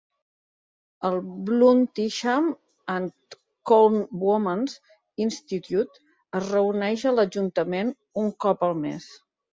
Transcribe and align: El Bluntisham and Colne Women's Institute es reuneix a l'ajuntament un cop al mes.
El 1.09 1.17
Bluntisham 1.49 2.47
and 2.93 3.37
Colne 3.71 4.01
Women's 4.29 4.75
Institute 5.27 6.03
es 6.41 6.51
reuneix 6.55 7.05
a 7.11 7.13
l'ajuntament 7.19 7.93
un 8.25 8.33
cop 8.47 8.67
al 8.71 8.75
mes. 8.85 9.07